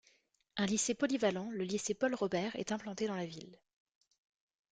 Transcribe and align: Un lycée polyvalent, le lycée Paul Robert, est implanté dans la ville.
Un 0.57 0.65
lycée 0.65 0.95
polyvalent, 0.95 1.51
le 1.51 1.63
lycée 1.63 1.93
Paul 1.93 2.15
Robert, 2.15 2.55
est 2.55 2.71
implanté 2.71 3.05
dans 3.05 3.15
la 3.15 3.27
ville. 3.27 3.59